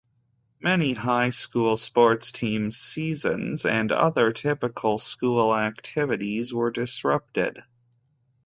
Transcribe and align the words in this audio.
Many 0.59 0.93
high 0.93 1.29
school 1.29 1.77
sports 1.77 2.31
teams' 2.31 2.75
seasons 2.77 3.67
and 3.67 3.91
other 3.91 4.31
typical 4.31 4.97
school 4.97 5.55
activities 5.55 6.51
were 6.51 6.71
disrupted. 6.71 7.61